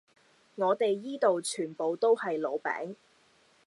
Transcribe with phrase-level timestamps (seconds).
[0.55, 2.95] 我地依度全部都係老餅